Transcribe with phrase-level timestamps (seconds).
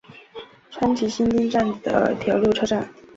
[0.71, 2.89] 川崎新町站的铁路车站。